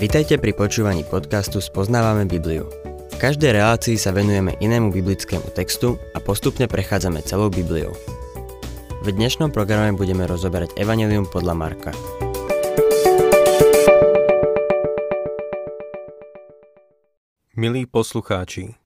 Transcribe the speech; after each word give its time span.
Vitajte 0.00 0.40
pri 0.40 0.56
počúvaní 0.56 1.04
podcastu 1.04 1.60
Spoznávame 1.60 2.24
Bibliu. 2.24 2.64
V 3.12 3.16
každej 3.20 3.52
relácii 3.52 4.00
sa 4.00 4.16
venujeme 4.16 4.56
inému 4.56 4.88
biblickému 4.96 5.52
textu 5.52 6.00
a 6.16 6.18
postupne 6.24 6.64
prechádzame 6.64 7.20
celou 7.20 7.52
Bibliou. 7.52 7.92
V 9.04 9.08
dnešnom 9.12 9.52
programe 9.52 9.92
budeme 9.92 10.24
rozoberať 10.24 10.72
Evangelium 10.80 11.28
podľa 11.28 11.52
Marka. 11.52 11.92
Milí 17.52 17.84
poslucháči, 17.84 18.80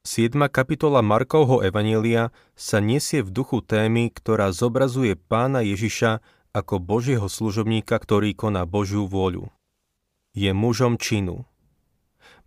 7. 0.00 0.32
kapitola 0.48 1.04
Markovho 1.04 1.60
Evanielia 1.60 2.32
sa 2.56 2.80
nesie 2.80 3.20
v 3.20 3.36
duchu 3.36 3.60
témy, 3.60 4.08
ktorá 4.16 4.48
zobrazuje 4.48 5.12
pána 5.12 5.60
Ježiša 5.60 6.24
ako 6.56 6.80
Božieho 6.80 7.28
služobníka, 7.28 8.00
ktorý 8.00 8.32
koná 8.32 8.64
Božiu 8.64 9.04
vôľu. 9.04 9.52
Je 10.36 10.52
mužom 10.52 11.00
činu. 11.00 11.48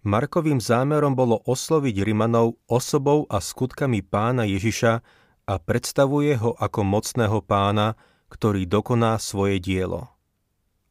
Markovým 0.06 0.62
zámerom 0.62 1.18
bolo 1.18 1.42
osloviť 1.42 2.06
Rimanov 2.06 2.62
osobou 2.70 3.26
a 3.26 3.42
skutkami 3.42 4.06
pána 4.06 4.46
Ježiša 4.46 4.94
a 5.50 5.54
predstavuje 5.58 6.38
ho 6.38 6.54
ako 6.54 6.86
mocného 6.86 7.42
pána, 7.42 7.98
ktorý 8.30 8.70
dokoná 8.70 9.18
svoje 9.18 9.58
dielo. 9.58 10.14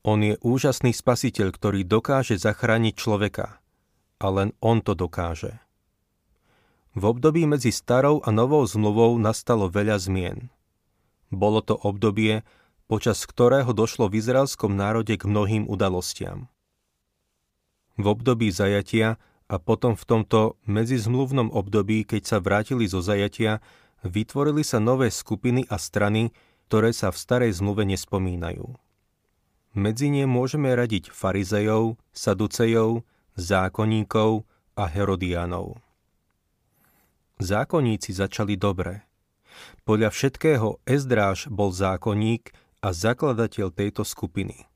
On 0.02 0.18
je 0.18 0.34
úžasný 0.42 0.90
spasiteľ, 0.90 1.54
ktorý 1.54 1.86
dokáže 1.86 2.34
zachrániť 2.34 2.94
človeka. 2.98 3.62
A 4.18 4.26
len 4.34 4.50
on 4.58 4.82
to 4.82 4.98
dokáže. 4.98 5.54
V 6.98 7.02
období 7.06 7.46
medzi 7.46 7.70
starou 7.70 8.18
a 8.26 8.34
novou 8.34 8.66
zmluvou 8.66 9.14
nastalo 9.22 9.70
veľa 9.70 10.02
zmien. 10.02 10.50
Bolo 11.30 11.62
to 11.62 11.78
obdobie, 11.78 12.42
počas 12.90 13.22
ktorého 13.22 13.70
došlo 13.70 14.10
v 14.10 14.18
izraelskom 14.18 14.74
národe 14.74 15.14
k 15.14 15.30
mnohým 15.30 15.70
udalostiam. 15.70 16.50
V 17.98 18.04
období 18.06 18.54
zajatia 18.54 19.18
a 19.50 19.56
potom 19.58 19.98
v 19.98 20.04
tomto 20.06 20.40
medzizmluvnom 20.70 21.50
období, 21.50 22.06
keď 22.06 22.22
sa 22.22 22.38
vrátili 22.38 22.86
zo 22.86 23.02
zajatia, 23.02 23.58
vytvorili 24.06 24.62
sa 24.62 24.78
nové 24.78 25.10
skupiny 25.10 25.66
a 25.66 25.76
strany, 25.82 26.30
ktoré 26.70 26.94
sa 26.94 27.10
v 27.10 27.18
starej 27.18 27.58
zmluve 27.58 27.82
nespomínajú. 27.88 28.78
Medzi 29.74 30.08
ne 30.14 30.24
môžeme 30.30 30.70
radiť 30.72 31.10
farizejov, 31.10 31.98
saducejov, 32.14 33.02
zákonníkov 33.34 34.46
a 34.78 34.84
herodiánov. 34.86 35.82
Zákonníci 37.38 38.14
začali 38.14 38.58
dobre. 38.58 39.06
Podľa 39.86 40.10
všetkého 40.10 40.82
Ezdráž 40.86 41.50
bol 41.50 41.74
zákonník 41.74 42.54
a 42.82 42.94
zakladateľ 42.94 43.74
tejto 43.74 44.02
skupiny. 44.06 44.66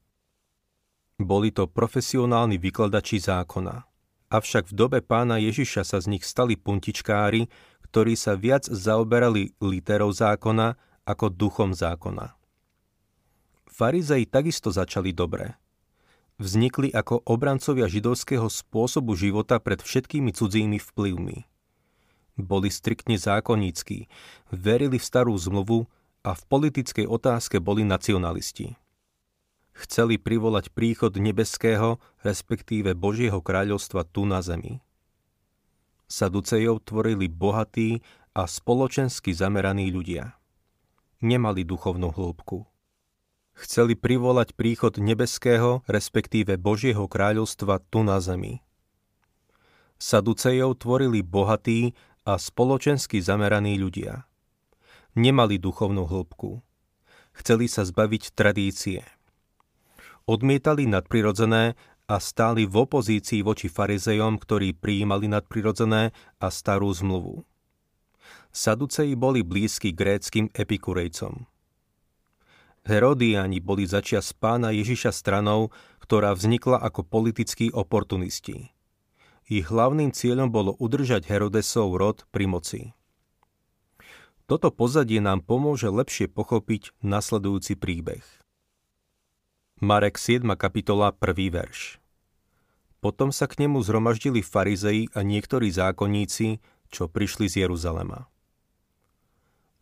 Boli 1.22 1.54
to 1.54 1.70
profesionálni 1.70 2.58
vykladači 2.58 3.22
zákona. 3.22 3.86
Avšak 4.32 4.72
v 4.72 4.74
dobe 4.74 4.98
pána 5.04 5.38
Ježiša 5.38 5.86
sa 5.86 5.98
z 6.02 6.16
nich 6.16 6.24
stali 6.24 6.56
puntičkári, 6.58 7.46
ktorí 7.92 8.16
sa 8.16 8.34
viac 8.34 8.64
zaoberali 8.64 9.52
literou 9.60 10.10
zákona 10.10 10.74
ako 11.04 11.28
duchom 11.28 11.76
zákona. 11.76 12.32
Farizei 13.68 14.24
takisto 14.24 14.72
začali 14.72 15.12
dobre. 15.12 15.56
Vznikli 16.40 16.88
ako 16.90 17.22
obrancovia 17.28 17.86
židovského 17.86 18.48
spôsobu 18.48 19.14
života 19.14 19.60
pred 19.60 19.84
všetkými 19.84 20.32
cudzími 20.32 20.80
vplyvmi. 20.80 21.38
Boli 22.40 22.72
striktne 22.72 23.20
zákonníckí, 23.20 24.08
verili 24.48 24.96
v 24.96 25.04
starú 25.04 25.36
zmluvu 25.36 25.84
a 26.24 26.32
v 26.32 26.42
politickej 26.48 27.04
otázke 27.04 27.60
boli 27.60 27.84
nacionalisti. 27.84 28.80
Chceli 29.72 30.20
privolať 30.20 30.70
príchod 30.72 31.16
nebeského, 31.16 31.96
respektíve 32.20 32.92
Božieho 32.92 33.40
kráľovstva 33.40 34.04
tu 34.04 34.28
na 34.28 34.44
zemi. 34.44 34.84
Saducejov 36.06 36.84
tvorili 36.84 37.26
bohatí 37.26 38.04
a 38.36 38.44
spoločensky 38.44 39.32
zameraní 39.32 39.88
ľudia. 39.88 40.36
Nemali 41.24 41.64
duchovnú 41.64 42.12
hĺbku. 42.12 42.68
Chceli 43.56 43.96
privolať 43.96 44.52
príchod 44.56 44.96
nebeského, 45.00 45.84
respektíve 45.88 46.60
Božieho 46.60 47.08
kráľovstva 47.08 47.80
tu 47.88 48.04
na 48.04 48.20
zemi. 48.20 48.60
Saducejov 49.96 50.80
tvorili 50.80 51.24
bohatí 51.24 51.96
a 52.28 52.36
spoločensky 52.36 53.22
zameraní 53.24 53.80
ľudia 53.80 54.28
nemali 55.14 55.60
duchovnú 55.60 56.08
hĺbku. 56.08 56.60
Chceli 57.32 57.66
sa 57.68 57.84
zbaviť 57.84 58.32
tradície. 58.36 59.04
Odmietali 60.26 60.86
nadprirodzené 60.86 61.74
a 62.06 62.16
stáli 62.22 62.68
v 62.68 62.86
opozícii 62.86 63.42
voči 63.42 63.66
farizejom, 63.66 64.38
ktorí 64.38 64.76
prijímali 64.76 65.26
nadprirodzené 65.26 66.14
a 66.38 66.46
starú 66.50 66.90
zmluvu. 66.94 67.42
Saduceji 68.52 69.16
boli 69.16 69.40
blízki 69.42 69.90
gréckým 69.96 70.52
epikurejcom. 70.52 71.48
Herodiani 72.82 73.62
boli 73.62 73.86
začias 73.86 74.34
pána 74.34 74.74
Ježiša 74.74 75.14
stranou, 75.14 75.70
ktorá 76.02 76.34
vznikla 76.34 76.82
ako 76.82 77.06
politickí 77.06 77.70
oportunisti. 77.70 78.74
Ich 79.46 79.70
hlavným 79.70 80.10
cieľom 80.10 80.50
bolo 80.50 80.74
udržať 80.78 81.26
Herodesov 81.30 81.94
rod 81.94 82.26
pri 82.34 82.46
moci. 82.50 82.80
Toto 84.50 84.74
pozadie 84.74 85.22
nám 85.22 85.46
pomôže 85.46 85.88
lepšie 85.88 86.26
pochopiť 86.26 86.92
nasledujúci 87.00 87.78
príbeh. 87.78 88.41
Marek 89.82 90.14
7. 90.14 90.46
kapitola 90.54 91.10
1. 91.10 91.50
verš 91.50 91.98
Potom 93.02 93.34
sa 93.34 93.50
k 93.50 93.66
nemu 93.66 93.82
zhromaždili 93.82 94.38
farizei 94.38 95.10
a 95.10 95.26
niektorí 95.26 95.74
zákonníci, 95.74 96.62
čo 96.86 97.10
prišli 97.10 97.50
z 97.50 97.66
Jeruzalema. 97.66 98.30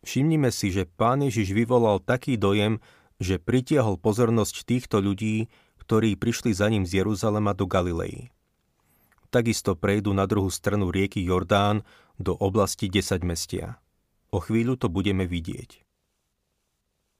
Všimnime 0.01 0.49
si, 0.49 0.73
že 0.73 0.89
pán 0.89 1.21
Ježiš 1.21 1.53
vyvolal 1.53 2.01
taký 2.01 2.33
dojem, 2.33 2.81
že 3.21 3.37
pritiahol 3.37 4.01
pozornosť 4.01 4.65
týchto 4.65 5.05
ľudí, 5.05 5.53
ktorí 5.77 6.17
prišli 6.17 6.49
za 6.49 6.73
ním 6.73 6.81
z 6.81 7.05
Jeruzalema 7.05 7.53
do 7.53 7.69
Galilei. 7.69 8.33
Takisto 9.29 9.77
prejdú 9.77 10.17
na 10.17 10.25
druhú 10.25 10.49
stranu 10.49 10.89
rieky 10.89 11.21
Jordán 11.21 11.85
do 12.17 12.33
oblasti 12.33 12.89
10 12.89 13.21
mestia. 13.21 13.77
O 14.33 14.41
chvíľu 14.41 14.81
to 14.81 14.89
budeme 14.89 15.29
vidieť. 15.29 15.85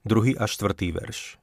Druhý 0.02 0.34
a 0.34 0.50
štvrtý 0.50 0.90
verš. 0.90 1.41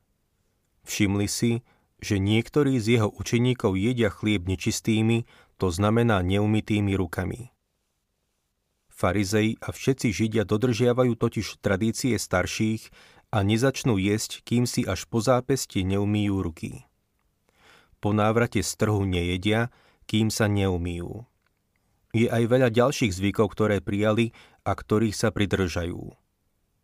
Všimli 0.90 1.30
si, 1.30 1.62
že 2.02 2.18
niektorí 2.18 2.82
z 2.82 2.98
jeho 2.98 3.14
učeníkov 3.14 3.78
jedia 3.78 4.10
chlieb 4.10 4.50
nečistými, 4.50 5.30
to 5.62 5.70
znamená 5.70 6.26
neumytými 6.26 6.98
rukami. 6.98 7.54
Farizei 8.90 9.54
a 9.62 9.70
všetci 9.70 10.10
Židia 10.12 10.44
dodržiavajú 10.50 11.14
totiž 11.14 11.62
tradície 11.62 12.18
starších 12.18 12.90
a 13.30 13.46
nezačnú 13.46 14.02
jesť, 14.02 14.42
kým 14.42 14.66
si 14.66 14.82
až 14.84 15.06
po 15.06 15.22
zápeste 15.22 15.86
neumýjú 15.86 16.36
ruky. 16.42 16.72
Po 18.02 18.10
návrate 18.10 18.66
z 18.66 18.72
trhu 18.74 19.06
nejedia, 19.06 19.70
kým 20.10 20.34
sa 20.34 20.50
neumýjú. 20.50 21.24
Je 22.18 22.26
aj 22.26 22.44
veľa 22.50 22.74
ďalších 22.74 23.14
zvykov, 23.14 23.54
ktoré 23.54 23.78
prijali 23.80 24.34
a 24.66 24.74
ktorých 24.74 25.14
sa 25.14 25.30
pridržajú. 25.30 26.18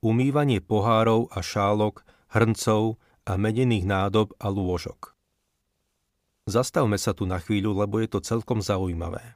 Umývanie 0.05 0.61
pohárov 0.61 1.33
a 1.33 1.41
šálok, 1.41 2.05
hrncov 2.29 3.01
a 3.25 3.35
medených 3.35 3.83
nádob 3.89 4.37
a 4.37 4.47
lôžok. 4.53 5.17
Zastavme 6.45 7.01
sa 7.01 7.17
tu 7.17 7.25
na 7.25 7.41
chvíľu, 7.41 7.73
lebo 7.73 7.97
je 7.97 8.05
to 8.05 8.21
celkom 8.21 8.61
zaujímavé. 8.61 9.33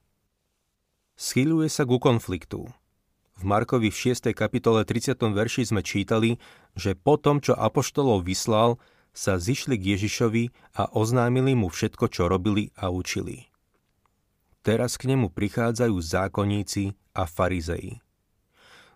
Schýľuje 1.18 1.68
sa 1.68 1.84
ku 1.84 1.98
konfliktu. 1.98 2.70
V 3.40 3.44
Markovi 3.44 3.90
v 3.90 3.98
6. 4.14 4.30
kapitole 4.38 4.86
30. 4.86 5.18
verši 5.18 5.74
sme 5.74 5.82
čítali, 5.82 6.38
že 6.78 6.94
po 6.94 7.18
tom, 7.18 7.42
čo 7.42 7.58
apoštolov 7.58 8.24
vyslal, 8.24 8.78
sa 9.10 9.42
zišli 9.42 9.76
k 9.80 9.98
Ježišovi 9.98 10.44
a 10.78 10.94
oznámili 10.94 11.58
mu 11.58 11.74
všetko, 11.74 12.08
čo 12.14 12.30
robili 12.30 12.70
a 12.78 12.94
učili. 12.94 13.50
Teraz 14.62 15.00
k 15.00 15.10
nemu 15.10 15.34
prichádzajú 15.34 15.96
zákonníci 15.98 16.94
a 17.16 17.26
farizei. 17.26 18.04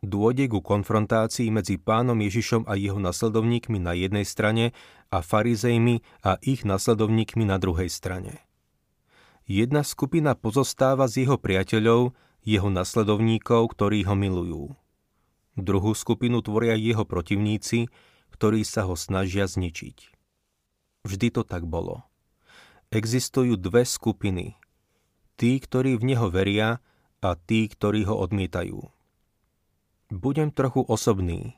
Dôjde 0.03 0.51
ku 0.51 0.59
konfrontácii 0.59 1.47
medzi 1.47 1.79
pánom 1.79 2.19
Ježišom 2.19 2.67
a 2.67 2.75
jeho 2.75 2.99
nasledovníkmi 2.99 3.79
na 3.79 3.95
jednej 3.95 4.27
strane 4.27 4.75
a 5.07 5.23
farizejmi 5.23 6.03
a 6.27 6.35
ich 6.43 6.67
nasledovníkmi 6.67 7.47
na 7.47 7.55
druhej 7.55 7.87
strane. 7.87 8.43
Jedna 9.47 9.87
skupina 9.87 10.35
pozostáva 10.35 11.07
z 11.07 11.23
jeho 11.23 11.39
priateľov, 11.39 12.11
jeho 12.43 12.67
nasledovníkov, 12.67 13.71
ktorí 13.71 14.03
ho 14.03 14.11
milujú. 14.11 14.75
Druhú 15.55 15.95
skupinu 15.95 16.43
tvoria 16.43 16.75
jeho 16.75 17.07
protivníci, 17.07 17.87
ktorí 18.35 18.67
sa 18.67 18.83
ho 18.83 18.99
snažia 18.99 19.47
zničiť. 19.47 20.11
Vždy 21.07 21.27
to 21.31 21.47
tak 21.47 21.63
bolo. 21.63 22.03
Existujú 22.91 23.55
dve 23.55 23.87
skupiny, 23.87 24.59
tí, 25.39 25.63
ktorí 25.63 25.95
v 25.95 26.11
Neho 26.11 26.27
veria 26.27 26.83
a 27.23 27.39
tí, 27.39 27.71
ktorí 27.71 28.03
ho 28.03 28.19
odmietajú. 28.19 28.83
Budem 30.11 30.51
trochu 30.51 30.83
osobný. 30.83 31.55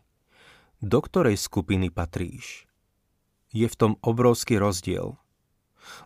Do 0.84 1.02
ktorej 1.02 1.40
skupiny 1.40 1.90
patríš? 1.90 2.70
Je 3.50 3.66
v 3.66 3.76
tom 3.80 3.94
obrovský 4.04 4.60
rozdiel. 4.60 5.18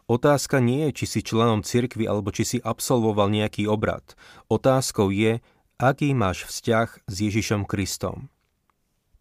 Otázka 0.05 0.59
nie 0.59 0.91
je, 0.91 1.03
či 1.03 1.05
si 1.07 1.19
členom 1.23 1.63
cirkvy 1.63 2.05
alebo 2.05 2.29
či 2.31 2.43
si 2.45 2.57
absolvoval 2.59 3.31
nejaký 3.31 3.65
obrad. 3.65 4.15
Otázkou 4.51 5.09
je, 5.11 5.39
aký 5.79 6.11
máš 6.11 6.47
vzťah 6.47 7.07
s 7.07 7.15
Ježišom 7.15 7.63
Kristom. 7.63 8.27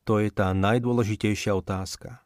To 0.02 0.18
je 0.18 0.32
tá 0.32 0.50
najdôležitejšia 0.56 1.54
otázka. 1.54 2.24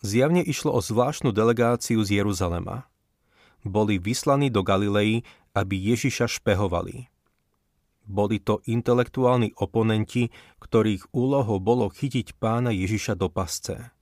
Zjavne 0.00 0.40
išlo 0.40 0.72
o 0.72 0.80
zvláštnu 0.80 1.30
delegáciu 1.30 2.00
z 2.00 2.24
Jeruzalema. 2.24 2.88
Boli 3.60 4.00
vyslaní 4.00 4.48
do 4.48 4.64
Galilei, 4.64 5.20
aby 5.52 5.76
Ježiša 5.76 6.40
špehovali. 6.40 7.12
Boli 8.10 8.42
to 8.42 8.58
intelektuálni 8.66 9.54
oponenti, 9.54 10.34
ktorých 10.58 11.14
úlohou 11.14 11.62
bolo 11.62 11.86
chytiť 11.86 12.34
pána 12.42 12.74
Ježiša 12.74 13.14
do 13.14 13.30
pasce. 13.30 13.94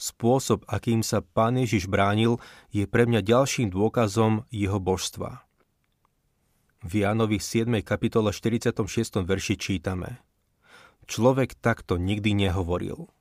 Spôsob, 0.00 0.64
akým 0.64 1.04
sa 1.04 1.20
pán 1.20 1.60
Ježiš 1.60 1.84
bránil, 1.84 2.40
je 2.72 2.88
pre 2.88 3.04
mňa 3.04 3.20
ďalším 3.20 3.68
dôkazom 3.68 4.48
jeho 4.48 4.80
božstva. 4.80 5.44
V 6.80 7.04
Jánovi 7.04 7.36
7. 7.36 7.68
kapitole 7.84 8.32
46. 8.32 8.72
verši 9.20 9.54
čítame 9.60 10.24
Človek 11.04 11.60
takto 11.60 12.00
nikdy 12.00 12.32
nehovoril. 12.32 13.12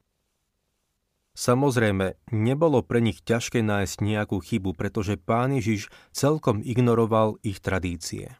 Samozrejme, 1.35 2.15
nebolo 2.31 2.79
pre 2.79 3.03
nich 3.03 3.19
ťažké 3.19 3.59
nájsť 3.59 4.00
nejakú 4.00 4.39
chybu, 4.39 4.71
pretože 4.79 5.19
pán 5.19 5.59
Ježiš 5.59 5.91
celkom 6.15 6.63
ignoroval 6.63 7.35
ich 7.44 7.59
tradície. 7.59 8.39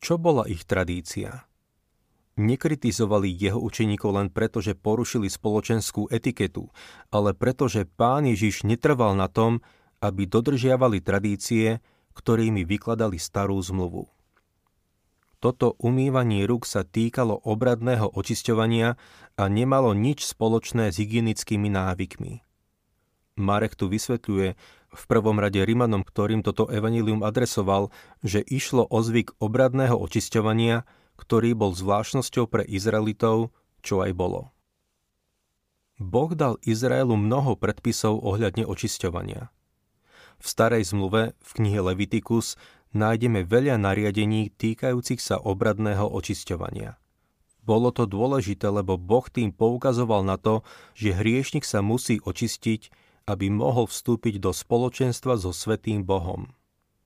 Čo 0.00 0.16
bola 0.16 0.48
ich 0.48 0.64
tradícia? 0.64 1.50
nekritizovali 2.40 3.28
jeho 3.36 3.60
učeníkov 3.60 4.10
len 4.16 4.28
preto, 4.32 4.64
že 4.64 4.72
porušili 4.72 5.28
spoločenskú 5.28 6.08
etiketu, 6.08 6.72
ale 7.12 7.36
preto, 7.36 7.68
že 7.68 7.84
pán 7.84 8.24
Ježiš 8.24 8.64
netrval 8.64 9.14
na 9.14 9.28
tom, 9.28 9.60
aby 10.00 10.24
dodržiavali 10.24 11.04
tradície, 11.04 11.84
ktorými 12.16 12.64
vykladali 12.64 13.20
starú 13.20 13.60
zmluvu. 13.60 14.08
Toto 15.40 15.76
umývanie 15.80 16.44
rúk 16.44 16.68
sa 16.68 16.84
týkalo 16.84 17.32
obradného 17.48 18.12
očisťovania 18.12 18.96
a 19.40 19.42
nemalo 19.48 19.96
nič 19.96 20.28
spoločné 20.28 20.92
s 20.92 21.00
hygienickými 21.00 21.72
návykmi. 21.72 22.44
Marek 23.38 23.78
tu 23.78 23.86
vysvetľuje 23.86 24.48
v 24.90 25.02
prvom 25.06 25.38
rade 25.38 25.62
Rimanom, 25.62 26.02
ktorým 26.02 26.42
toto 26.42 26.66
evanilium 26.66 27.22
adresoval, 27.22 27.94
že 28.26 28.42
išlo 28.42 28.86
o 28.90 28.98
zvyk 28.98 29.38
obradného 29.38 29.94
očisťovania, 29.94 30.82
ktorý 31.14 31.54
bol 31.54 31.70
zvláštnosťou 31.76 32.50
pre 32.50 32.66
Izraelitov, 32.66 33.54
čo 33.84 34.02
aj 34.02 34.12
bolo. 34.16 34.50
Boh 36.00 36.32
dal 36.32 36.56
Izraelu 36.64 37.12
mnoho 37.12 37.60
predpisov 37.60 38.24
ohľadne 38.24 38.64
očisťovania. 38.64 39.52
V 40.40 40.46
starej 40.48 40.88
zmluve 40.88 41.36
v 41.36 41.50
knihe 41.60 41.84
Levitikus 41.84 42.56
nájdeme 42.96 43.44
veľa 43.44 43.76
nariadení 43.76 44.48
týkajúcich 44.56 45.20
sa 45.20 45.36
obradného 45.36 46.08
očisťovania. 46.08 46.96
Bolo 47.60 47.92
to 47.92 48.08
dôležité, 48.08 48.72
lebo 48.72 48.96
Boh 48.96 49.28
tým 49.28 49.52
poukazoval 49.52 50.24
na 50.24 50.40
to, 50.40 50.64
že 50.96 51.12
hriešnik 51.12 51.68
sa 51.68 51.84
musí 51.84 52.16
očistiť, 52.24 52.88
aby 53.30 53.46
mohol 53.46 53.86
vstúpiť 53.86 54.42
do 54.42 54.50
spoločenstva 54.50 55.38
so 55.38 55.54
Svetým 55.54 56.02
Bohom. 56.02 56.50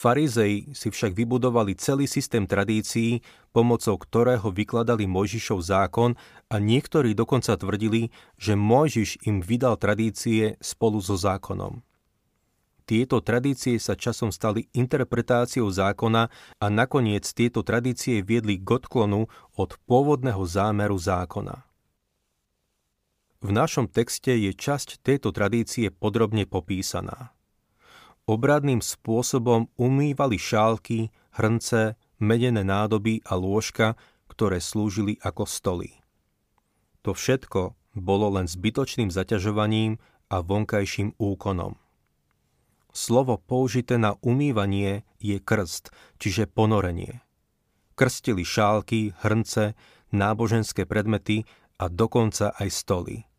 Farizei 0.00 0.72
si 0.72 0.88
však 0.88 1.12
vybudovali 1.12 1.76
celý 1.76 2.08
systém 2.08 2.48
tradícií, 2.48 3.20
pomocou 3.52 3.94
ktorého 4.00 4.48
vykladali 4.50 5.04
Mojžišov 5.04 5.60
zákon 5.60 6.16
a 6.48 6.56
niektorí 6.56 7.12
dokonca 7.12 7.54
tvrdili, 7.54 8.08
že 8.40 8.56
Mojžiš 8.56 9.28
im 9.28 9.44
vydal 9.44 9.76
tradície 9.76 10.56
spolu 10.60 10.98
so 11.04 11.14
zákonom. 11.14 11.84
Tieto 12.84 13.24
tradície 13.24 13.80
sa 13.80 13.96
časom 13.96 14.28
stali 14.28 14.68
interpretáciou 14.76 15.72
zákona 15.72 16.28
a 16.60 16.66
nakoniec 16.68 17.24
tieto 17.32 17.64
tradície 17.64 18.20
viedli 18.20 18.60
k 18.60 18.68
odklonu 18.76 19.24
od 19.56 19.70
pôvodného 19.88 20.44
zámeru 20.44 21.00
zákona. 21.00 21.64
V 23.44 23.52
našom 23.52 23.92
texte 23.92 24.32
je 24.32 24.56
časť 24.56 25.04
tejto 25.04 25.28
tradície 25.28 25.92
podrobne 25.92 26.48
popísaná 26.48 27.34
obradným 28.24 28.80
spôsobom 28.80 29.68
umývali 29.76 30.40
šálky, 30.40 31.12
hrnce, 31.36 31.96
medené 32.20 32.64
nádoby 32.64 33.20
a 33.28 33.36
lôžka, 33.36 34.00
ktoré 34.28 34.58
slúžili 34.58 35.20
ako 35.20 35.44
stoly. 35.44 35.92
To 37.04 37.12
všetko 37.12 37.76
bolo 37.94 38.40
len 38.40 38.48
zbytočným 38.48 39.12
zaťažovaním 39.12 40.00
a 40.32 40.40
vonkajším 40.40 41.14
úkonom. 41.20 41.76
Slovo 42.94 43.36
použité 43.42 44.00
na 44.00 44.16
umývanie 44.24 45.04
je 45.18 45.36
krst, 45.42 45.92
čiže 46.16 46.48
ponorenie. 46.48 47.20
Krstili 47.94 48.42
šálky, 48.42 49.14
hrnce, 49.22 49.76
náboženské 50.14 50.86
predmety 50.86 51.44
a 51.78 51.90
dokonca 51.90 52.54
aj 52.56 52.68
stoly. 52.70 53.33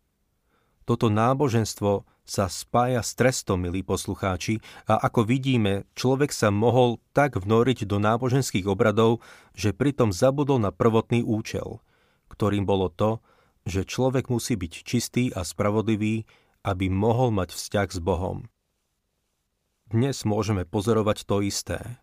Toto 0.86 1.10
náboženstvo 1.10 2.06
sa 2.22 2.46
spája 2.46 3.02
s 3.02 3.18
trestom, 3.18 3.66
milí 3.66 3.82
poslucháči, 3.82 4.62
a 4.86 5.02
ako 5.02 5.26
vidíme, 5.26 5.82
človek 5.98 6.30
sa 6.30 6.54
mohol 6.54 7.02
tak 7.10 7.34
vnoriť 7.34 7.90
do 7.90 7.98
náboženských 7.98 8.70
obradov, 8.70 9.18
že 9.50 9.74
pritom 9.74 10.14
zabudol 10.14 10.62
na 10.62 10.70
prvotný 10.70 11.26
účel, 11.26 11.82
ktorým 12.30 12.62
bolo 12.62 12.86
to, 12.86 13.18
že 13.66 13.82
človek 13.82 14.30
musí 14.30 14.54
byť 14.54 14.72
čistý 14.86 15.24
a 15.34 15.42
spravodlivý, 15.42 16.22
aby 16.62 16.86
mohol 16.86 17.34
mať 17.34 17.50
vzťah 17.50 17.88
s 17.90 17.98
Bohom. 17.98 18.46
Dnes 19.90 20.22
môžeme 20.22 20.62
pozorovať 20.62 21.26
to 21.26 21.42
isté. 21.42 21.98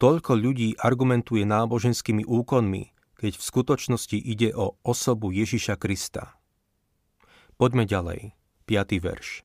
Toľko 0.00 0.40
ľudí 0.40 0.72
argumentuje 0.80 1.44
náboženskými 1.44 2.24
úkonmi, 2.24 2.96
keď 3.20 3.36
v 3.36 3.44
skutočnosti 3.44 4.16
ide 4.16 4.56
o 4.56 4.80
osobu 4.80 5.28
Ježiša 5.28 5.76
Krista. 5.76 6.39
Poďme 7.60 7.84
ďalej. 7.84 8.32
5. 8.72 9.04
verš. 9.04 9.44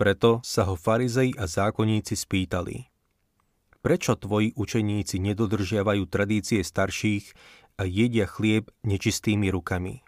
Preto 0.00 0.40
sa 0.40 0.64
ho 0.64 0.80
farizei 0.80 1.28
a 1.36 1.44
zákonníci 1.44 2.16
spýtali. 2.16 2.88
Prečo 3.84 4.16
tvoji 4.16 4.56
učeníci 4.56 5.20
nedodržiavajú 5.20 6.08
tradície 6.08 6.64
starších 6.64 7.36
a 7.76 7.84
jedia 7.84 8.24
chlieb 8.24 8.72
nečistými 8.80 9.52
rukami? 9.52 10.00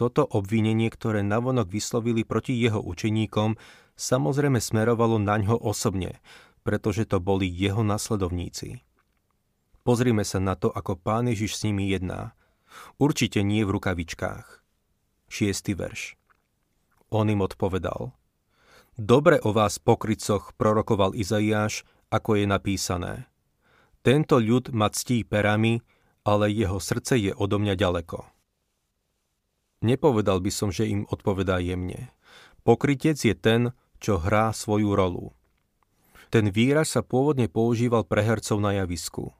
Toto 0.00 0.24
obvinenie, 0.24 0.88
ktoré 0.88 1.20
navonok 1.20 1.68
vyslovili 1.68 2.24
proti 2.24 2.56
jeho 2.56 2.80
učeníkom, 2.80 3.60
samozrejme 3.92 4.56
smerovalo 4.56 5.20
na 5.20 5.36
ňo 5.36 5.68
osobne, 5.68 6.16
pretože 6.64 7.04
to 7.04 7.20
boli 7.20 7.44
jeho 7.44 7.84
nasledovníci. 7.84 8.80
Pozrime 9.84 10.24
sa 10.24 10.40
na 10.40 10.56
to, 10.56 10.72
ako 10.72 10.96
pán 10.96 11.28
Ježiš 11.28 11.60
s 11.60 11.68
nimi 11.68 11.92
jedná. 11.92 12.32
Určite 12.96 13.44
nie 13.44 13.68
v 13.68 13.76
rukavičkách. 13.76 14.57
6. 15.28 15.76
verš. 15.76 16.16
On 17.12 17.28
im 17.28 17.40
odpovedal. 17.44 18.12
Dobre 18.98 19.38
o 19.44 19.54
vás 19.54 19.78
pokrycoch 19.78 20.56
prorokoval 20.58 21.14
Izaiáš, 21.14 21.86
ako 22.08 22.40
je 22.40 22.44
napísané. 22.48 23.14
Tento 24.02 24.40
ľud 24.40 24.72
ma 24.72 24.88
ctí 24.88 25.22
perami, 25.22 25.84
ale 26.24 26.50
jeho 26.50 26.80
srdce 26.80 27.20
je 27.20 27.32
odo 27.36 27.60
mňa 27.60 27.76
ďaleko. 27.76 28.24
Nepovedal 29.84 30.42
by 30.42 30.50
som, 30.50 30.74
že 30.74 30.90
im 30.90 31.06
odpovedá 31.06 31.62
jemne. 31.62 32.10
Pokrytec 32.66 33.20
je 33.20 33.36
ten, 33.36 33.70
čo 34.02 34.18
hrá 34.18 34.50
svoju 34.50 34.96
rolu. 34.96 35.30
Ten 36.28 36.50
výraz 36.50 36.98
sa 36.98 37.06
pôvodne 37.06 37.46
používal 37.46 38.04
pre 38.04 38.26
hercov 38.26 38.58
na 38.58 38.76
javisku. 38.82 39.32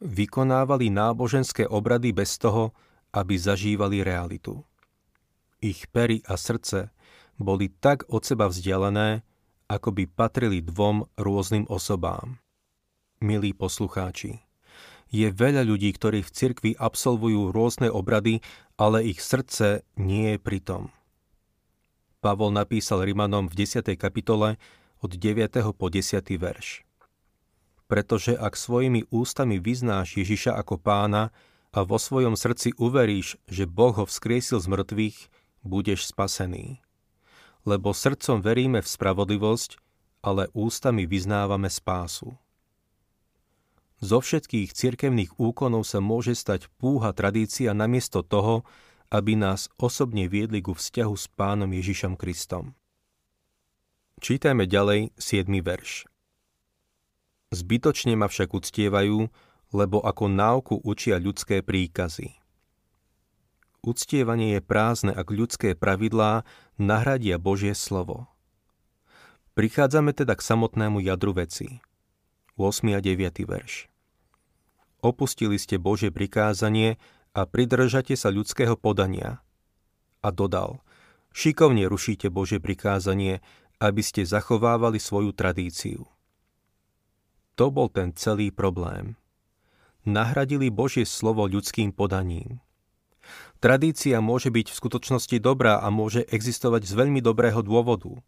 Vykonávali 0.00 0.88
náboženské 0.88 1.68
obrady 1.68 2.16
bez 2.16 2.40
toho, 2.40 2.72
aby 3.12 3.36
zažívali 3.36 4.00
realitu 4.00 4.64
ich 5.60 5.88
pery 5.92 6.24
a 6.26 6.36
srdce 6.40 6.92
boli 7.40 7.72
tak 7.72 8.04
od 8.12 8.24
seba 8.24 8.48
vzdialené, 8.48 9.24
ako 9.70 9.94
by 9.94 10.04
patrili 10.10 10.60
dvom 10.60 11.08
rôznym 11.16 11.64
osobám. 11.70 12.40
Milí 13.20 13.52
poslucháči, 13.54 14.42
je 15.10 15.28
veľa 15.28 15.66
ľudí, 15.66 15.90
ktorí 15.92 16.22
v 16.22 16.30
cirkvi 16.30 16.70
absolvujú 16.78 17.50
rôzne 17.50 17.90
obrady, 17.90 18.40
ale 18.78 19.04
ich 19.04 19.18
srdce 19.18 19.82
nie 19.98 20.34
je 20.34 20.38
pritom. 20.38 20.88
Pavol 22.20 22.52
napísal 22.52 23.02
Rimanom 23.02 23.48
v 23.48 23.64
10. 23.64 23.96
kapitole 23.96 24.60
od 25.00 25.12
9. 25.16 25.50
po 25.74 25.86
10. 25.88 26.20
verš. 26.36 26.84
Pretože 27.90 28.38
ak 28.38 28.54
svojimi 28.54 29.08
ústami 29.10 29.58
vyznáš 29.58 30.20
Ježiša 30.20 30.54
ako 30.54 30.78
pána 30.78 31.34
a 31.74 31.82
vo 31.82 31.98
svojom 31.98 32.38
srdci 32.38 32.76
uveríš, 32.78 33.40
že 33.50 33.66
Boh 33.66 33.96
ho 33.96 34.06
vzkriesil 34.06 34.62
z 34.62 34.66
mŕtvych, 34.70 35.18
budeš 35.62 36.08
spasený. 36.08 36.80
Lebo 37.68 37.92
srdcom 37.92 38.40
veríme 38.40 38.80
v 38.80 38.88
spravodlivosť, 38.88 39.76
ale 40.24 40.48
ústami 40.56 41.04
vyznávame 41.04 41.68
spásu. 41.68 42.36
Zo 44.00 44.24
všetkých 44.24 44.72
cirkevných 44.72 45.36
úkonov 45.36 45.84
sa 45.84 46.00
môže 46.00 46.32
stať 46.32 46.72
púha 46.80 47.12
tradícia 47.12 47.76
namiesto 47.76 48.24
toho, 48.24 48.64
aby 49.12 49.36
nás 49.36 49.68
osobne 49.76 50.24
viedli 50.24 50.64
ku 50.64 50.72
vzťahu 50.72 51.14
s 51.18 51.28
pánom 51.36 51.68
Ježišom 51.68 52.16
Kristom. 52.16 52.72
Čítajme 54.24 54.64
ďalej 54.64 55.12
7. 55.20 55.44
verš. 55.60 56.08
Zbytočne 57.52 58.16
ma 58.16 58.30
však 58.30 58.56
uctievajú, 58.56 59.28
lebo 59.76 59.98
ako 60.00 60.24
náuku 60.32 60.74
učia 60.80 61.20
ľudské 61.20 61.60
príkazy. 61.60 62.39
Uctievanie 63.80 64.56
je 64.56 64.60
prázdne, 64.60 65.12
ak 65.16 65.32
ľudské 65.32 65.72
pravidlá 65.72 66.44
nahradia 66.76 67.40
Božie 67.40 67.72
slovo. 67.72 68.28
Prichádzame 69.56 70.12
teda 70.12 70.36
k 70.36 70.44
samotnému 70.44 71.00
jadru 71.00 71.32
veci. 71.32 71.80
8. 72.60 72.92
a 72.92 73.00
9. 73.00 73.40
verš. 73.48 73.88
Opustili 75.00 75.56
ste 75.56 75.80
Božie 75.80 76.12
prikázanie 76.12 77.00
a 77.32 77.48
pridržate 77.48 78.20
sa 78.20 78.28
ľudského 78.28 78.76
podania. 78.76 79.40
A 80.20 80.28
dodal, 80.28 80.84
šikovne 81.32 81.88
rušíte 81.88 82.28
Božie 82.28 82.60
prikázanie, 82.60 83.40
aby 83.80 84.04
ste 84.04 84.28
zachovávali 84.28 85.00
svoju 85.00 85.32
tradíciu. 85.32 86.04
To 87.56 87.72
bol 87.72 87.88
ten 87.88 88.12
celý 88.12 88.52
problém. 88.52 89.16
Nahradili 90.04 90.68
Božie 90.68 91.08
slovo 91.08 91.48
ľudským 91.48 91.96
podaním. 91.96 92.60
Tradícia 93.60 94.24
môže 94.24 94.48
byť 94.48 94.72
v 94.72 94.78
skutočnosti 94.78 95.36
dobrá 95.40 95.78
a 95.78 95.92
môže 95.92 96.24
existovať 96.28 96.88
z 96.88 96.92
veľmi 96.96 97.20
dobrého 97.20 97.60
dôvodu. 97.60 98.20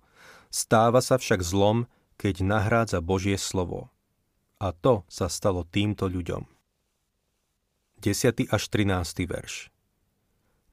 Stáva 0.53 1.01
sa 1.01 1.17
však 1.17 1.41
zlom, 1.41 1.89
keď 2.21 2.45
nahrádza 2.45 3.01
Božie 3.01 3.41
slovo. 3.41 3.89
A 4.61 4.77
to 4.77 5.09
sa 5.09 5.27
stalo 5.33 5.65
týmto 5.65 6.07
ľuďom. 6.07 6.45
10. 8.03 8.51
až 8.51 8.63
13. 8.69 9.31
verš 9.31 9.71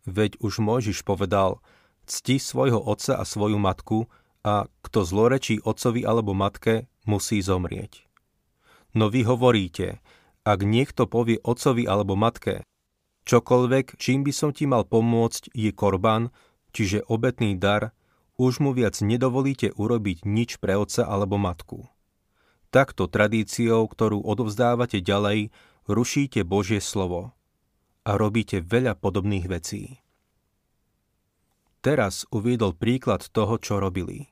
Veď 0.09 0.41
už 0.41 0.59
Mojžiš 0.59 1.05
povedal, 1.05 1.62
cti 2.09 2.41
svojho 2.41 2.81
otca 2.81 3.21
a 3.21 3.24
svoju 3.24 3.62
matku 3.62 4.09
a 4.41 4.65
kto 4.81 5.05
zlorečí 5.05 5.62
otcovi 5.62 6.01
alebo 6.03 6.33
matke, 6.33 6.89
musí 7.05 7.38
zomrieť. 7.39 8.09
No 8.98 9.13
vy 9.13 9.25
hovoríte, 9.29 10.01
ak 10.41 10.59
niekto 10.65 11.05
povie 11.05 11.38
otcovi 11.45 11.86
alebo 11.86 12.17
matke, 12.17 12.65
Čokoľvek, 13.28 14.00
čím 14.00 14.24
by 14.24 14.34
som 14.36 14.52
ti 14.54 14.70
mal 14.70 14.88
pomôcť, 14.88 15.52
je 15.56 15.72
korban, 15.76 16.32
čiže 16.72 17.06
obetný 17.10 17.58
dar, 17.58 17.92
už 18.40 18.64
mu 18.64 18.72
viac 18.72 18.96
nedovolíte 19.04 19.76
urobiť 19.76 20.24
nič 20.24 20.64
pre 20.64 20.80
otca 20.80 21.04
alebo 21.04 21.36
matku. 21.36 21.92
Takto 22.70 23.10
tradíciou, 23.10 23.90
ktorú 23.90 24.24
odovzdávate 24.24 25.02
ďalej, 25.04 25.52
rušíte 25.90 26.46
Božie 26.46 26.80
slovo 26.80 27.34
a 28.06 28.16
robíte 28.16 28.62
veľa 28.62 28.96
podobných 28.96 29.46
vecí. 29.50 30.00
Teraz 31.80 32.28
uviedol 32.30 32.76
príklad 32.76 33.26
toho, 33.32 33.58
čo 33.60 33.82
robili. 33.82 34.30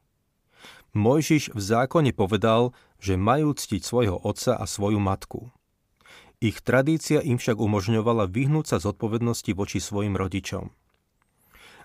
Mojžiš 0.95 1.51
v 1.55 1.61
zákone 1.61 2.11
povedal, 2.15 2.71
že 2.97 3.19
majú 3.19 3.53
ctiť 3.53 3.81
svojho 3.83 4.17
otca 4.23 4.57
a 4.57 4.65
svoju 4.65 4.99
matku. 4.99 5.51
Ich 6.37 6.61
tradícia 6.61 7.17
im 7.17 7.41
však 7.41 7.57
umožňovala 7.57 8.29
vyhnúť 8.29 8.65
sa 8.69 8.77
zodpovednosti 8.77 9.57
voči 9.57 9.81
svojim 9.81 10.13
rodičom. 10.13 10.69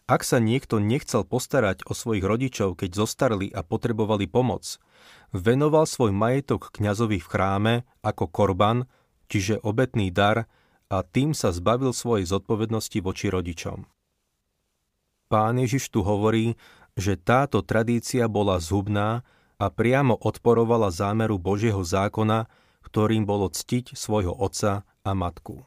Ak 0.05 0.29
sa 0.29 0.43
niekto 0.43 0.77
nechcel 0.77 1.25
postarať 1.25 1.89
o 1.89 1.97
svojich 1.97 2.21
rodičov, 2.21 2.77
keď 2.77 2.91
zostarli 3.01 3.49
a 3.49 3.65
potrebovali 3.65 4.29
pomoc, 4.29 4.77
venoval 5.33 5.89
svoj 5.89 6.13
majetok 6.13 6.69
kňazovi 6.69 7.17
v 7.17 7.31
chráme 7.33 7.75
ako 8.05 8.29
korban, 8.29 8.85
čiže 9.33 9.63
obetný 9.65 10.13
dar, 10.13 10.45
a 10.93 11.01
tým 11.01 11.33
sa 11.33 11.49
zbavil 11.49 11.97
svojej 11.97 12.29
zodpovednosti 12.29 13.01
voči 13.01 13.33
rodičom. 13.33 13.89
Pán 15.33 15.57
Ježiš 15.57 15.89
tu 15.89 16.05
hovorí, 16.05 16.61
že 16.93 17.17
táto 17.17 17.65
tradícia 17.65 18.29
bola 18.29 18.61
zhubná 18.61 19.25
a 19.57 19.73
priamo 19.73 20.13
odporovala 20.21 20.93
zámeru 20.93 21.41
Božieho 21.41 21.81
zákona, 21.81 22.53
ktorým 22.93 23.25
bolo 23.25 23.49
ctiť 23.49 23.97
svojho 23.97 24.37
otca 24.37 24.85
a 24.85 25.11
matku. 25.17 25.65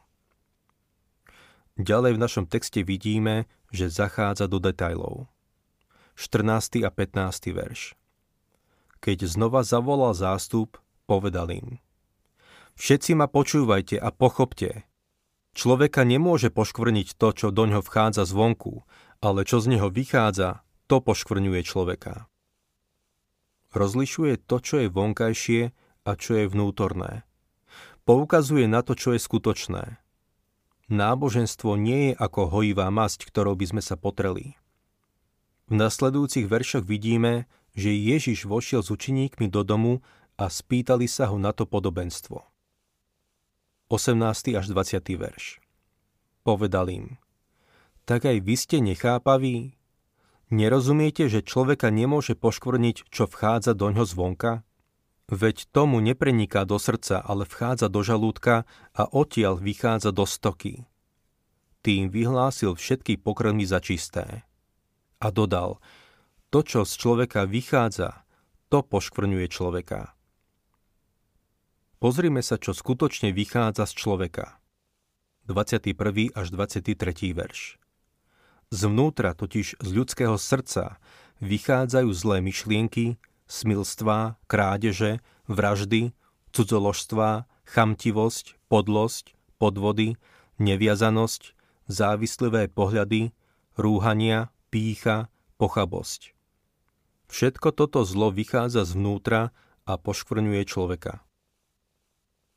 Ďalej 1.74 2.14
v 2.14 2.22
našom 2.22 2.46
texte 2.46 2.86
vidíme, 2.86 3.50
že 3.74 3.90
zachádza 3.90 4.46
do 4.46 4.62
detajlov. 4.62 5.26
14. 6.14 6.86
a 6.86 6.90
15. 6.94 7.50
verš. 7.50 7.98
Keď 9.02 9.26
znova 9.26 9.66
zavolal 9.66 10.14
zástup, 10.14 10.78
povedal 11.10 11.50
im. 11.50 11.82
Všetci 12.78 13.18
ma 13.18 13.26
počúvajte 13.26 13.98
a 13.98 14.14
pochopte. 14.14 14.86
Človeka 15.58 16.06
nemôže 16.06 16.54
poškvrniť 16.54 17.18
to, 17.18 17.28
čo 17.34 17.46
do 17.50 17.66
ňoho 17.66 17.82
vchádza 17.82 18.22
zvonku, 18.22 18.86
ale 19.18 19.42
čo 19.42 19.58
z 19.58 19.74
neho 19.74 19.90
vychádza, 19.90 20.62
to 20.86 21.02
poškvrňuje 21.02 21.60
človeka. 21.66 22.30
Rozlišuje 23.74 24.46
to, 24.46 24.56
čo 24.62 24.74
je 24.86 24.94
vonkajšie 24.94 25.74
a 26.06 26.14
čo 26.14 26.38
je 26.38 26.46
vnútorné. 26.46 27.26
Poukazuje 28.06 28.70
na 28.70 28.86
to, 28.86 28.94
čo 28.94 29.18
je 29.18 29.20
skutočné. 29.20 29.98
Náboženstvo 30.86 31.74
nie 31.74 32.10
je 32.10 32.12
ako 32.14 32.46
hojivá 32.54 32.86
masť, 32.94 33.26
ktorou 33.26 33.58
by 33.58 33.74
sme 33.74 33.82
sa 33.82 33.98
potreli. 33.98 34.54
V 35.66 35.74
nasledujúcich 35.74 36.46
veršoch 36.46 36.86
vidíme, 36.86 37.50
že 37.74 37.90
Ježiš 37.90 38.46
vošiel 38.46 38.86
s 38.86 38.94
učeníkmi 38.94 39.50
do 39.50 39.66
domu 39.66 40.06
a 40.38 40.46
spýtali 40.46 41.10
sa 41.10 41.26
ho 41.26 41.42
na 41.42 41.50
to 41.50 41.66
podobenstvo. 41.66 42.46
18. 43.90 44.54
až 44.54 44.66
20. 44.70 45.18
verš. 45.18 45.58
Povedal 46.46 46.86
im, 46.94 47.06
tak 48.06 48.22
aj 48.22 48.38
vy 48.38 48.54
ste 48.54 48.78
nechápaví? 48.78 49.74
Nerozumiete, 50.54 51.26
že 51.26 51.42
človeka 51.42 51.90
nemôže 51.90 52.38
poškvrniť, 52.38 53.10
čo 53.10 53.26
vchádza 53.26 53.74
do 53.74 53.90
ňo 53.90 54.06
zvonka? 54.06 54.62
Veď 55.26 55.66
tomu 55.74 55.98
nepreniká 55.98 56.62
do 56.62 56.78
srdca, 56.78 57.18
ale 57.18 57.42
vchádza 57.42 57.90
do 57.90 57.98
žalúdka 58.06 58.62
a 58.94 59.02
odtiaľ 59.10 59.58
vychádza 59.58 60.14
do 60.14 60.22
stoky. 60.22 60.86
Tým 61.82 62.10
vyhlásil 62.10 62.78
všetky 62.78 63.18
pokrmy 63.18 63.66
za 63.66 63.82
čisté. 63.82 64.46
A 65.18 65.34
dodal, 65.34 65.82
to, 66.54 66.62
čo 66.62 66.86
z 66.86 66.94
človeka 66.94 67.42
vychádza, 67.42 68.22
to 68.70 68.86
poškvrňuje 68.86 69.46
človeka. 69.50 70.14
Pozrime 71.98 72.44
sa, 72.44 72.60
čo 72.60 72.70
skutočne 72.70 73.34
vychádza 73.34 73.88
z 73.88 73.92
človeka. 73.98 74.62
21. 75.46 76.34
až 76.34 76.46
23. 76.54 76.94
verš. 77.34 77.78
Zvnútra 78.74 79.34
totiž 79.34 79.78
z 79.78 79.90
ľudského 79.94 80.34
srdca 80.38 80.98
vychádzajú 81.38 82.10
zlé 82.10 82.42
myšlienky, 82.42 83.18
smilstvá, 83.46 84.38
krádeže, 84.50 85.22
vraždy, 85.46 86.14
cudzoložstvá, 86.50 87.46
chamtivosť, 87.66 88.58
podlosť, 88.70 89.34
podvody, 89.58 90.18
neviazanosť, 90.58 91.54
závislivé 91.86 92.68
pohľady, 92.70 93.30
rúhania, 93.78 94.50
pícha, 94.70 95.30
pochabosť. 95.58 96.34
Všetko 97.26 97.74
toto 97.74 98.06
zlo 98.06 98.30
vychádza 98.30 98.86
zvnútra 98.86 99.50
a 99.86 99.92
poškvrňuje 99.98 100.62
človeka. 100.66 101.26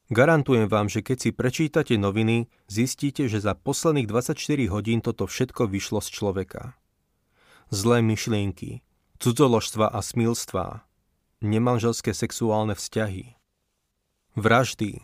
Garantujem 0.10 0.66
vám, 0.66 0.90
že 0.90 1.06
keď 1.06 1.18
si 1.22 1.30
prečítate 1.30 1.94
noviny, 1.94 2.50
zistíte, 2.66 3.30
že 3.30 3.46
za 3.46 3.54
posledných 3.54 4.10
24 4.10 4.34
hodín 4.74 5.06
toto 5.06 5.30
všetko 5.30 5.70
vyšlo 5.70 6.02
z 6.02 6.10
človeka. 6.10 6.74
Zlé 7.70 8.02
myšlienky, 8.02 8.82
cudzoložstva 9.20 9.92
a 9.92 10.00
smilstva, 10.00 10.88
nemanželské 11.44 12.16
sexuálne 12.16 12.72
vzťahy, 12.72 13.36
vraždy, 14.40 15.04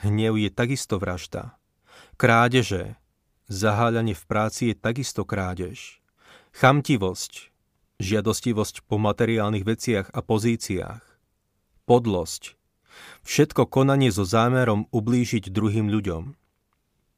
hnev 0.00 0.40
je 0.40 0.48
takisto 0.48 0.96
vražda, 0.96 1.60
krádeže, 2.16 2.96
zaháľanie 3.52 4.16
v 4.16 4.24
práci 4.24 4.62
je 4.72 4.74
takisto 4.80 5.28
krádež, 5.28 6.00
chamtivosť, 6.56 7.52
žiadostivosť 8.00 8.88
po 8.88 8.96
materiálnych 8.96 9.68
veciach 9.68 10.08
a 10.08 10.20
pozíciách, 10.24 11.04
podlosť, 11.84 12.56
všetko 13.20 13.68
konanie 13.68 14.08
so 14.08 14.24
zámerom 14.24 14.88
ublížiť 14.88 15.52
druhým 15.52 15.92
ľuďom, 15.92 16.40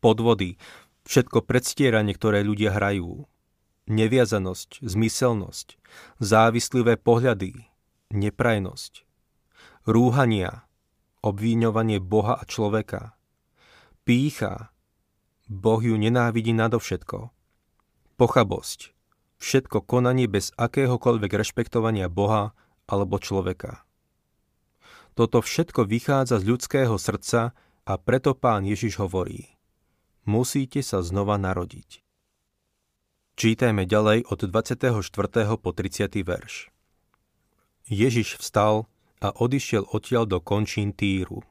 podvody, 0.02 0.58
všetko 1.06 1.46
predstieranie, 1.46 2.10
ktoré 2.10 2.42
ľudia 2.42 2.74
hrajú, 2.74 3.30
neviazanosť, 3.86 4.80
zmyselnosť, 4.80 5.76
závislivé 6.20 6.96
pohľady, 6.96 7.68
neprajnosť, 8.12 9.04
rúhania, 9.84 10.64
obvíňovanie 11.24 12.00
Boha 12.00 12.36
a 12.36 12.44
človeka, 12.44 13.16
pícha, 14.04 14.72
Boh 15.48 15.80
ju 15.80 15.96
nenávidí 15.96 16.56
nadovšetko, 16.56 17.32
pochabosť, 18.16 18.96
všetko 19.40 19.84
konanie 19.84 20.28
bez 20.28 20.52
akéhokoľvek 20.56 21.32
rešpektovania 21.32 22.08
Boha 22.08 22.56
alebo 22.88 23.20
človeka. 23.20 23.84
Toto 25.14 25.40
všetko 25.40 25.86
vychádza 25.86 26.42
z 26.42 26.44
ľudského 26.48 26.96
srdca 26.98 27.54
a 27.84 27.92
preto 28.00 28.32
pán 28.34 28.64
Ježiš 28.64 28.98
hovorí, 28.98 29.52
musíte 30.24 30.80
sa 30.80 31.04
znova 31.04 31.36
narodiť. 31.36 32.03
Čítajme 33.34 33.82
ďalej 33.82 34.30
od 34.30 34.46
24. 34.46 34.94
po 35.58 35.70
30. 35.74 36.22
verš. 36.22 36.70
Ježiš 37.90 38.38
vstal 38.38 38.86
a 39.18 39.34
odišiel 39.34 39.90
odtiaľ 39.90 40.30
do 40.30 40.38
končín 40.38 40.94
Týru. 40.94 41.42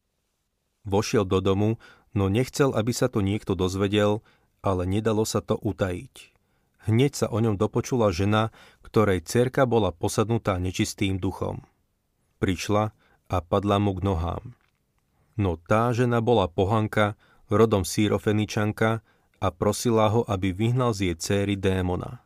Vošiel 0.88 1.28
do 1.28 1.44
domu, 1.44 1.76
no 2.16 2.32
nechcel, 2.32 2.72
aby 2.72 2.96
sa 2.96 3.12
to 3.12 3.20
niekto 3.20 3.52
dozvedel, 3.52 4.24
ale 4.64 4.88
nedalo 4.88 5.28
sa 5.28 5.44
to 5.44 5.60
utajiť. 5.60 6.32
Hneď 6.88 7.12
sa 7.20 7.28
o 7.28 7.44
ňom 7.44 7.60
dopočula 7.60 8.16
žena, 8.16 8.56
ktorej 8.80 9.28
cerka 9.28 9.68
bola 9.68 9.92
posadnutá 9.92 10.56
nečistým 10.64 11.20
duchom. 11.20 11.68
Prišla 12.40 12.96
a 13.28 13.38
padla 13.44 13.84
mu 13.84 13.92
k 14.00 14.08
nohám. 14.08 14.56
No 15.36 15.60
tá 15.60 15.92
žena 15.92 16.24
bola 16.24 16.48
pohanka, 16.48 17.20
rodom 17.52 17.84
sírofeničanka 17.84 19.04
a 19.44 19.52
prosila 19.52 20.08
ho, 20.08 20.24
aby 20.24 20.56
vyhnal 20.56 20.96
z 20.96 21.12
jej 21.12 21.18
céry 21.20 21.60
démona. 21.60 22.24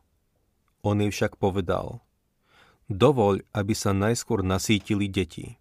On 0.86 0.94
jej 0.94 1.10
však 1.10 1.34
povedal, 1.34 1.98
dovoľ, 2.86 3.42
aby 3.50 3.74
sa 3.74 3.90
najskôr 3.90 4.46
nasítili 4.46 5.10
deti. 5.10 5.58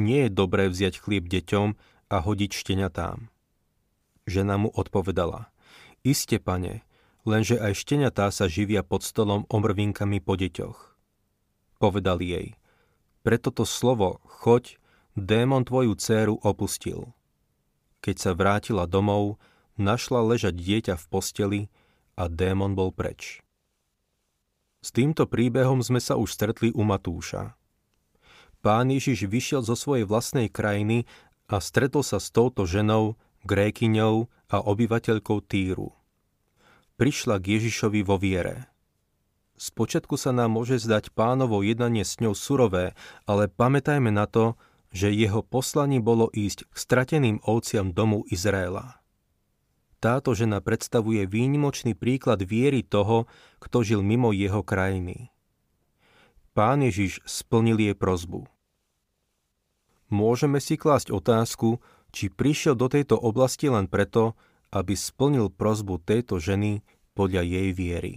Nie 0.00 0.26
je 0.26 0.32
dobré 0.32 0.72
vziať 0.72 0.96
chlieb 0.96 1.28
deťom 1.28 1.76
a 2.08 2.16
hodiť 2.24 2.50
šteniatám. 2.56 3.28
Žena 4.24 4.56
mu 4.56 4.72
odpovedala, 4.72 5.52
iste 6.00 6.40
pane, 6.40 6.88
lenže 7.28 7.60
aj 7.60 7.76
šteniatá 7.76 8.32
sa 8.32 8.48
živia 8.48 8.80
pod 8.80 9.04
stolom 9.04 9.44
omrvinkami 9.52 10.24
po 10.24 10.40
deťoch. 10.40 10.96
Povedal 11.76 12.24
jej, 12.24 12.56
preto 13.20 13.52
to 13.52 13.68
slovo 13.68 14.24
choď 14.24 14.80
démon 15.12 15.68
tvoju 15.68 15.92
dceru 16.00 16.40
opustil. 16.40 17.12
Keď 18.00 18.16
sa 18.16 18.32
vrátila 18.32 18.88
domov, 18.88 19.36
našla 19.76 20.24
ležať 20.24 20.56
dieťa 20.56 20.94
v 21.00 21.04
posteli 21.08 21.60
a 22.16 22.28
démon 22.28 22.72
bol 22.72 22.92
preč. 22.92 23.44
S 24.80 24.94
týmto 24.94 25.26
príbehom 25.26 25.82
sme 25.82 25.98
sa 25.98 26.14
už 26.14 26.32
stretli 26.32 26.70
u 26.70 26.86
Matúša. 26.86 27.58
Pán 28.62 28.90
Ježiš 28.90 29.26
vyšiel 29.26 29.62
zo 29.62 29.78
svojej 29.78 30.06
vlastnej 30.06 30.50
krajiny 30.50 31.06
a 31.46 31.62
stretol 31.62 32.02
sa 32.02 32.18
s 32.18 32.34
touto 32.34 32.66
ženou, 32.66 33.14
grékyňou 33.46 34.26
a 34.50 34.56
obyvateľkou 34.58 35.38
Týru. 35.46 35.94
Prišla 36.98 37.38
k 37.38 37.58
Ježišovi 37.60 38.00
vo 38.02 38.16
viere. 38.18 38.70
Spočiatku 39.56 40.20
sa 40.20 40.36
nám 40.36 40.52
môže 40.52 40.76
zdať 40.82 41.16
pánovo 41.16 41.64
jednanie 41.64 42.04
s 42.04 42.20
ňou 42.20 42.36
surové, 42.36 42.92
ale 43.24 43.48
pamätajme 43.48 44.12
na 44.12 44.28
to, 44.28 44.58
že 44.92 45.12
jeho 45.12 45.40
poslaním 45.40 46.04
bolo 46.04 46.28
ísť 46.32 46.68
k 46.68 46.74
strateným 46.76 47.36
ovciam 47.44 47.92
domu 47.92 48.24
Izraela. 48.28 49.00
Táto 49.96 50.36
žena 50.36 50.60
predstavuje 50.60 51.24
výnimočný 51.24 51.96
príklad 51.96 52.44
viery 52.44 52.84
toho, 52.84 53.24
kto 53.58 53.80
žil 53.80 54.00
mimo 54.04 54.28
jeho 54.30 54.60
krajiny. 54.60 55.32
Pán 56.52 56.84
Ježiš 56.84 57.24
splnil 57.24 57.80
jej 57.80 57.96
prozbu. 57.96 58.48
Môžeme 60.12 60.62
si 60.62 60.78
klásť 60.78 61.10
otázku, 61.12 61.80
či 62.14 62.32
prišiel 62.32 62.78
do 62.78 62.88
tejto 62.88 63.18
oblasti 63.18 63.68
len 63.68 63.90
preto, 63.90 64.38
aby 64.72 64.96
splnil 64.96 65.52
prozbu 65.52 66.00
tejto 66.00 66.40
ženy 66.40 66.84
podľa 67.16 67.42
jej 67.44 67.68
viery. 67.72 68.14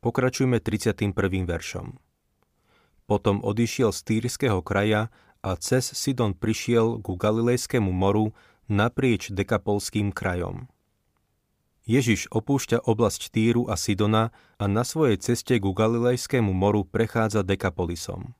Pokračujme 0.00 0.60
31. 0.62 1.16
veršom. 1.44 1.98
Potom 3.08 3.40
odišiel 3.40 3.90
z 3.90 4.00
Týrskeho 4.04 4.60
kraja 4.60 5.08
a 5.40 5.56
cez 5.56 5.88
Sidon 5.96 6.36
prišiel 6.36 7.00
ku 7.00 7.16
Galilejskému 7.16 7.88
moru 7.88 8.36
naprieč 8.68 9.32
Dekapolským 9.32 10.12
krajom. 10.12 10.68
Ježiš 11.88 12.28
opúšťa 12.28 12.84
oblasť 12.84 13.32
Týru 13.32 13.64
a 13.72 13.80
Sidona 13.80 14.28
a 14.60 14.64
na 14.68 14.84
svojej 14.84 15.16
ceste 15.16 15.56
ku 15.56 15.72
Galilejskému 15.72 16.52
moru 16.52 16.84
prechádza 16.84 17.40
Dekapolisom. 17.40 18.36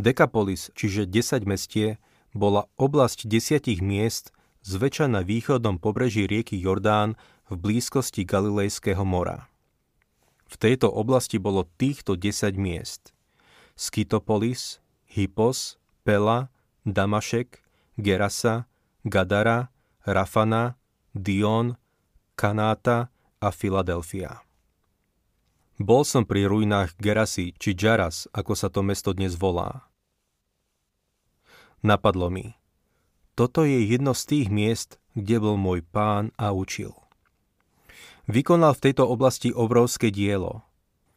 Dekapolis, 0.00 0.72
čiže 0.72 1.04
10 1.04 1.44
mestie, 1.44 2.00
bola 2.32 2.72
oblasť 2.80 3.28
desiatich 3.28 3.84
miest 3.84 4.32
zväčša 4.64 5.12
na 5.12 5.20
východnom 5.20 5.76
pobreží 5.76 6.24
rieky 6.24 6.56
Jordán 6.56 7.20
v 7.52 7.60
blízkosti 7.60 8.24
Galilejského 8.24 9.04
mora. 9.04 9.52
V 10.48 10.56
tejto 10.56 10.88
oblasti 10.88 11.36
bolo 11.36 11.68
týchto 11.76 12.16
10 12.16 12.56
miest– 12.56 13.12
Skytopolis, 13.80 14.80
Hippos, 15.08 15.80
Pela, 16.04 16.52
Damašek, 16.84 17.64
Gerasa, 17.96 18.69
Gadara, 19.04 19.72
Rafana, 20.04 20.76
Dion, 21.16 21.76
Kanáta 22.36 23.08
a 23.40 23.48
Filadelfia. 23.48 24.44
Bol 25.80 26.04
som 26.04 26.28
pri 26.28 26.44
ruinách 26.44 26.92
Gerasy 27.00 27.56
či 27.56 27.72
Jaras, 27.72 28.28
ako 28.36 28.52
sa 28.52 28.68
to 28.68 28.84
mesto 28.84 29.16
dnes 29.16 29.40
volá. 29.40 29.88
Napadlo 31.80 32.28
mi. 32.28 32.52
Toto 33.32 33.64
je 33.64 33.80
jedno 33.88 34.12
z 34.12 34.22
tých 34.28 34.48
miest, 34.52 35.00
kde 35.16 35.40
bol 35.40 35.56
môj 35.56 35.80
pán 35.80 36.36
a 36.36 36.52
učil. 36.52 36.92
Vykonal 38.28 38.76
v 38.76 38.84
tejto 38.84 39.08
oblasti 39.08 39.48
obrovské 39.48 40.12
dielo. 40.12 40.60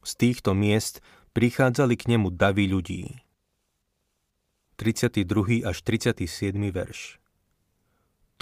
Z 0.08 0.16
týchto 0.24 0.56
miest 0.56 1.04
prichádzali 1.36 2.00
k 2.00 2.16
nemu 2.16 2.32
davy 2.32 2.72
ľudí. 2.72 3.20
32. 4.80 5.68
až 5.68 5.78
37. 5.84 6.56
verš 6.72 7.23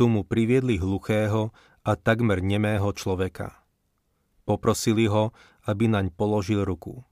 Tu 0.02 0.10
mu 0.10 0.26
priviedli 0.26 0.82
hluchého 0.82 1.54
a 1.86 1.94
takmer 1.94 2.42
nemého 2.42 2.90
človeka. 2.90 3.54
Poprosili 4.50 5.06
ho, 5.06 5.30
aby 5.70 5.86
naň 5.86 6.10
položil 6.10 6.66
ruku. 6.66 7.06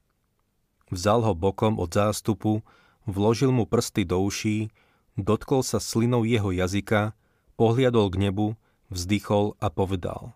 Vzal 0.89 1.21
ho 1.21 1.37
bokom 1.37 1.77
od 1.77 1.93
zástupu, 1.93 2.65
vložil 3.05 3.53
mu 3.53 3.69
prsty 3.69 4.09
do 4.09 4.25
uší, 4.25 4.73
dotkol 5.13 5.61
sa 5.61 5.77
slinou 5.77 6.25
jeho 6.25 6.49
jazyka, 6.49 7.13
pohliadol 7.61 8.09
k 8.09 8.25
nebu, 8.25 8.57
vzdychol 8.89 9.53
a 9.61 9.69
povedal. 9.69 10.33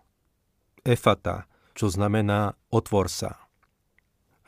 Efata, 0.86 1.50
čo 1.74 1.90
znamená 1.90 2.54
otvor 2.70 3.10
sa. 3.10 3.50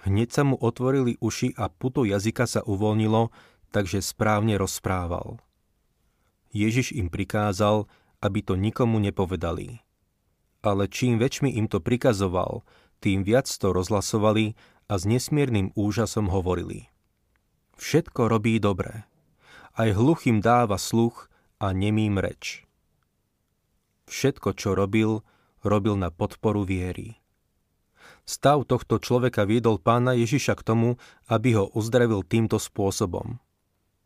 Hneď 0.06 0.30
sa 0.30 0.46
mu 0.46 0.54
otvorili 0.54 1.18
uši 1.18 1.58
a 1.58 1.66
puto 1.66 2.06
jazyka 2.06 2.46
sa 2.46 2.62
uvoľnilo, 2.62 3.34
takže 3.74 3.98
správne 3.98 4.54
rozprával. 4.54 5.42
Ježiš 6.54 6.94
im 6.94 7.10
prikázal, 7.10 7.88
aby 8.22 8.40
to 8.42 8.58
nikomu 8.58 8.98
nepovedali. 9.02 9.80
Ale 10.66 10.90
čím 10.90 11.22
väčšmi 11.22 11.54
im 11.56 11.70
to 11.70 11.78
prikazoval, 11.78 12.66
tým 12.98 13.22
viac 13.22 13.46
to 13.46 13.70
rozhlasovali 13.70 14.58
a 14.90 14.94
s 14.98 15.04
nesmiernym 15.06 15.74
úžasom 15.78 16.30
hovorili. 16.32 16.90
Všetko 17.76 18.32
robí 18.32 18.56
dobre. 18.56 19.04
Aj 19.76 19.88
hluchým 19.92 20.40
dáva 20.40 20.80
sluch 20.80 21.28
a 21.60 21.76
nemým 21.76 22.16
reč. 22.16 22.64
Všetko, 24.08 24.56
čo 24.56 24.72
robil, 24.72 25.20
robil 25.60 25.98
na 25.98 26.08
podporu 26.08 26.64
viery. 26.64 27.20
Stav 28.26 28.66
tohto 28.66 28.98
človeka 28.98 29.46
viedol 29.46 29.78
pána 29.78 30.14
Ježiša 30.14 30.58
k 30.58 30.66
tomu, 30.66 30.88
aby 31.30 31.58
ho 31.58 31.70
uzdravil 31.74 32.26
týmto 32.26 32.58
spôsobom. 32.58 33.38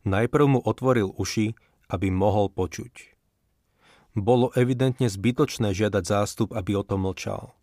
Najprv 0.04 0.44
mu 0.56 0.60
otvoril 0.60 1.12
uši, 1.16 1.56
aby 1.90 2.08
mohol 2.08 2.48
počuť. 2.48 3.18
Bolo 4.14 4.50
evidentne 4.54 5.06
zbytočné 5.06 5.74
žiadať 5.74 6.04
zástup, 6.06 6.54
aby 6.54 6.78
o 6.78 6.82
tom 6.86 7.06
mlčal. 7.06 7.54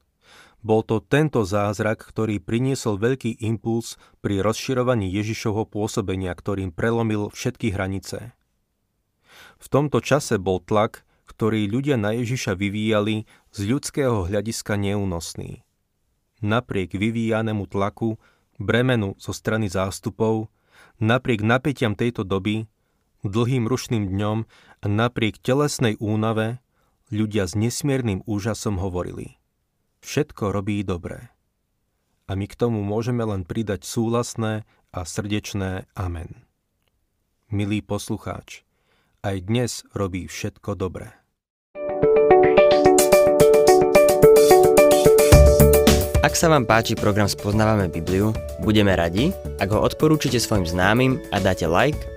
Bol 0.59 0.83
to 0.83 0.99
tento 0.99 1.47
zázrak, 1.47 2.03
ktorý 2.03 2.43
priniesol 2.43 2.99
veľký 2.99 3.39
impuls 3.39 3.95
pri 4.19 4.43
rozširovaní 4.43 5.07
Ježišovho 5.07 5.63
pôsobenia, 5.69 6.35
ktorým 6.35 6.75
prelomil 6.75 7.31
všetky 7.31 7.71
hranice. 7.71 8.35
V 9.61 9.67
tomto 9.71 10.03
čase 10.03 10.35
bol 10.41 10.59
tlak, 10.59 11.07
ktorý 11.29 11.69
ľudia 11.69 11.95
na 11.95 12.15
Ježiša 12.15 12.57
vyvíjali, 12.57 13.29
z 13.53 13.59
ľudského 13.69 14.27
hľadiska 14.27 14.75
neúnosný 14.75 15.67
napriek 16.41 16.93
vyvíjanému 16.93 17.65
tlaku, 17.69 18.17
bremenu 18.57 19.17
zo 19.17 19.33
strany 19.33 19.69
zástupov, 19.69 20.49
napriek 21.01 21.41
napätiam 21.41 21.93
tejto 21.97 22.25
doby, 22.25 22.69
dlhým 23.25 23.65
rušným 23.65 24.09
dňom 24.11 24.37
a 24.81 24.85
napriek 24.85 25.41
telesnej 25.41 25.97
únave, 25.97 26.61
ľudia 27.09 27.47
s 27.47 27.55
nesmiernym 27.55 28.21
úžasom 28.27 28.77
hovorili. 28.77 29.39
Všetko 30.03 30.53
robí 30.53 30.83
dobre. 30.85 31.33
A 32.27 32.35
my 32.35 32.45
k 32.45 32.59
tomu 32.59 32.83
môžeme 32.83 33.23
len 33.23 33.47
pridať 33.47 33.87
súhlasné 33.87 34.67
a 34.91 34.99
srdečné 35.07 35.87
amen. 35.95 36.43
Milý 37.47 37.79
poslucháč, 37.79 38.67
aj 39.23 39.47
dnes 39.47 39.71
robí 39.95 40.27
všetko 40.27 40.75
dobré. 40.75 41.15
Ak 46.27 46.35
sa 46.35 46.51
vám 46.51 46.67
páči 46.67 46.99
program 46.99 47.31
Spoznávame 47.31 47.87
Bibliu, 47.87 48.35
budeme 48.59 48.91
radi, 48.99 49.31
ak 49.63 49.71
ho 49.71 49.79
odporúčite 49.79 50.43
svojim 50.43 50.67
známym 50.67 51.23
a 51.31 51.39
dáte 51.39 51.63
like, 51.63 52.16